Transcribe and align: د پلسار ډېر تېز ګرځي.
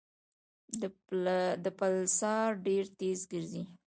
د 1.63 1.65
پلسار 1.77 2.49
ډېر 2.65 2.83
تېز 2.99 3.19
ګرځي. 3.31 3.63